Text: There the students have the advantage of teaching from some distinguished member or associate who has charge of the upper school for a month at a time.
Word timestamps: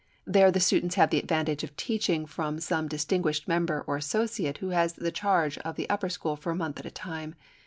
There 0.25 0.49
the 0.49 0.59
students 0.59 0.95
have 0.95 1.11
the 1.11 1.19
advantage 1.19 1.63
of 1.63 1.77
teaching 1.77 2.25
from 2.25 2.59
some 2.59 2.87
distinguished 2.87 3.47
member 3.47 3.83
or 3.85 3.97
associate 3.97 4.57
who 4.57 4.69
has 4.69 4.97
charge 5.13 5.59
of 5.59 5.75
the 5.75 5.87
upper 5.91 6.09
school 6.09 6.35
for 6.35 6.49
a 6.51 6.55
month 6.55 6.79
at 6.79 6.87
a 6.87 6.89
time. 6.89 7.35